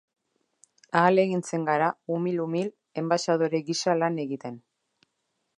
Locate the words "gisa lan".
3.71-4.21